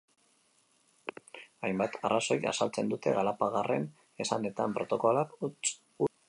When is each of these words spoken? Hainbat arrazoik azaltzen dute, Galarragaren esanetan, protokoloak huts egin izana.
Hainbat 1.67 1.97
arrazoik 2.09 2.47
azaltzen 2.53 2.89
dute, 2.95 3.13
Galarragaren 3.19 3.87
esanetan, 4.27 4.75
protokoloak 4.81 5.37
huts 5.41 5.53
egin 5.53 5.71
izana. 5.71 6.15